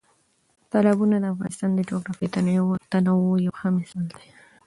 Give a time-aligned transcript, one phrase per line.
[0.71, 4.27] تالابونه د افغانستان د جغرافیوي تنوع یو ښه مثال دی.